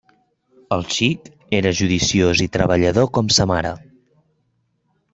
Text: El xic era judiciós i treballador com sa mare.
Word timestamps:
El 0.77 0.85
xic 0.95 1.29
era 1.59 1.75
judiciós 1.81 2.43
i 2.49 2.49
treballador 2.59 3.09
com 3.19 3.33
sa 3.39 3.49
mare. 3.55 3.79